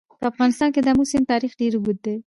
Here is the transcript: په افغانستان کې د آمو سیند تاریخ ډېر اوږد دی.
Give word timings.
په 0.19 0.25
افغانستان 0.31 0.69
کې 0.73 0.81
د 0.81 0.87
آمو 0.91 1.03
سیند 1.11 1.29
تاریخ 1.31 1.51
ډېر 1.59 1.71
اوږد 1.75 1.97
دی. 2.05 2.15